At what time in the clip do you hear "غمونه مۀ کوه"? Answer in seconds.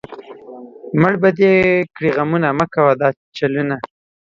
2.15-2.93